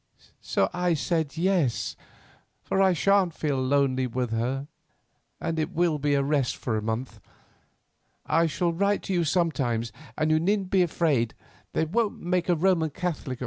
[0.41, 1.95] So I said yes,
[2.63, 4.67] for I shan't feel lonely with her,
[5.39, 7.19] and it will be a rest for a month.
[8.25, 11.35] I shall write to you sometimes, and you needn't be afraid,
[11.73, 13.39] they won't make me a Roman Catholic.